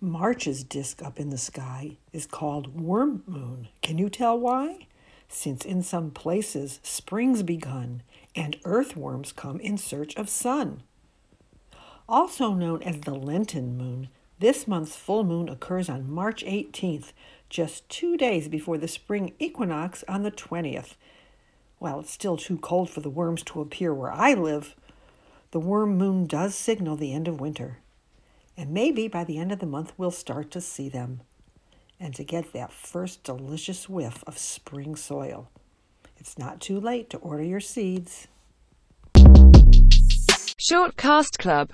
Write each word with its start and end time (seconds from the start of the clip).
March's 0.00 0.62
disk 0.62 1.02
up 1.02 1.18
in 1.18 1.30
the 1.30 1.38
sky 1.38 1.96
is 2.12 2.26
called 2.26 2.78
worm 2.78 3.22
moon. 3.26 3.68
Can 3.80 3.96
you 3.96 4.10
tell 4.10 4.38
why? 4.38 4.88
Since 5.26 5.64
in 5.64 5.82
some 5.82 6.10
places 6.10 6.80
spring's 6.82 7.42
begun 7.42 8.02
and 8.34 8.58
earthworms 8.64 9.32
come 9.32 9.58
in 9.58 9.78
search 9.78 10.14
of 10.16 10.28
sun. 10.28 10.82
Also 12.06 12.52
known 12.52 12.82
as 12.82 13.00
the 13.00 13.14
Lenten 13.14 13.78
moon, 13.78 14.08
this 14.38 14.68
month's 14.68 14.96
full 14.96 15.24
moon 15.24 15.48
occurs 15.48 15.88
on 15.88 16.10
March 16.10 16.44
18th, 16.44 17.12
just 17.48 17.88
two 17.88 18.18
days 18.18 18.48
before 18.48 18.76
the 18.76 18.86
spring 18.86 19.32
equinox 19.38 20.04
on 20.06 20.24
the 20.24 20.30
20th. 20.30 20.94
While 21.78 22.00
it's 22.00 22.12
still 22.12 22.36
too 22.36 22.58
cold 22.58 22.90
for 22.90 23.00
the 23.00 23.08
worms 23.08 23.42
to 23.44 23.62
appear 23.62 23.94
where 23.94 24.12
I 24.12 24.34
live, 24.34 24.76
the 25.52 25.60
worm 25.60 25.96
moon 25.96 26.26
does 26.26 26.54
signal 26.54 26.96
the 26.96 27.14
end 27.14 27.28
of 27.28 27.40
winter. 27.40 27.78
And 28.58 28.70
maybe 28.70 29.06
by 29.06 29.22
the 29.24 29.36
end 29.38 29.52
of 29.52 29.58
the 29.58 29.66
month, 29.66 29.92
we'll 29.98 30.10
start 30.10 30.50
to 30.52 30.62
see 30.62 30.88
them 30.88 31.20
and 32.00 32.14
to 32.14 32.24
get 32.24 32.54
that 32.54 32.72
first 32.72 33.22
delicious 33.22 33.88
whiff 33.88 34.24
of 34.26 34.38
spring 34.38 34.96
soil. 34.96 35.50
It's 36.18 36.38
not 36.38 36.60
too 36.60 36.80
late 36.80 37.10
to 37.10 37.18
order 37.18 37.42
your 37.42 37.60
seeds. 37.60 38.28
Shortcast 40.70 41.38
Club 41.38 41.64